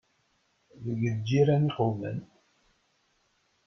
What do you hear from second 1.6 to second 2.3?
i qewmen.